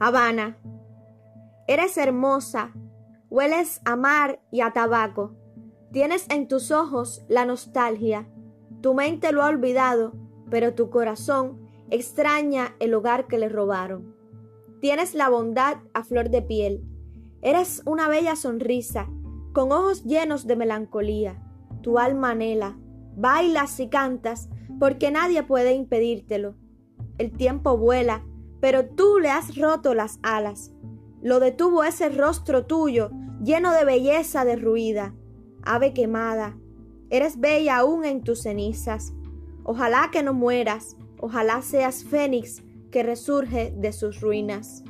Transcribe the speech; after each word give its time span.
Habana, 0.00 0.58
eres 1.66 1.96
hermosa, 1.96 2.72
hueles 3.30 3.80
a 3.84 3.96
mar 3.96 4.40
y 4.50 4.60
a 4.60 4.72
tabaco, 4.72 5.34
tienes 5.92 6.26
en 6.30 6.48
tus 6.48 6.70
ojos 6.70 7.24
la 7.28 7.44
nostalgia, 7.44 8.28
tu 8.80 8.94
mente 8.94 9.32
lo 9.32 9.42
ha 9.42 9.48
olvidado, 9.48 10.12
pero 10.50 10.74
tu 10.74 10.90
corazón 10.90 11.68
extraña 11.90 12.74
el 12.80 12.92
hogar 12.94 13.28
que 13.28 13.38
le 13.38 13.48
robaron. 13.48 14.14
Tienes 14.80 15.14
la 15.14 15.28
bondad 15.28 15.78
a 15.94 16.02
flor 16.02 16.28
de 16.28 16.42
piel, 16.42 16.84
eres 17.40 17.82
una 17.86 18.08
bella 18.08 18.36
sonrisa, 18.36 19.08
con 19.52 19.70
ojos 19.70 20.04
llenos 20.04 20.46
de 20.46 20.56
melancolía, 20.56 21.40
tu 21.82 21.98
alma 21.98 22.30
anhela, 22.30 22.76
bailas 23.16 23.78
y 23.78 23.88
cantas, 23.88 24.48
porque 24.80 25.10
nadie 25.10 25.44
puede 25.44 25.74
impedírtelo. 25.74 26.56
El 27.16 27.30
tiempo 27.30 27.78
vuela, 27.78 28.24
pero 28.64 28.86
tú 28.86 29.18
le 29.18 29.28
has 29.28 29.58
roto 29.58 29.92
las 29.92 30.18
alas. 30.22 30.72
Lo 31.20 31.38
detuvo 31.38 31.84
ese 31.84 32.08
rostro 32.08 32.64
tuyo, 32.64 33.10
lleno 33.42 33.74
de 33.74 33.84
belleza 33.84 34.46
derruida. 34.46 35.14
Ave 35.64 35.92
quemada, 35.92 36.56
eres 37.10 37.38
bella 37.38 37.76
aún 37.76 38.06
en 38.06 38.24
tus 38.24 38.40
cenizas. 38.40 39.12
Ojalá 39.64 40.08
que 40.10 40.22
no 40.22 40.32
mueras, 40.32 40.96
ojalá 41.20 41.60
seas 41.60 42.04
fénix 42.04 42.62
que 42.90 43.02
resurge 43.02 43.74
de 43.76 43.92
sus 43.92 44.22
ruinas. 44.22 44.82